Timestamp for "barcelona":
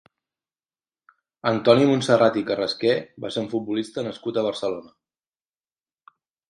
4.51-4.99